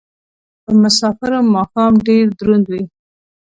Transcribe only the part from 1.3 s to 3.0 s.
ماښام ډېر دروند وي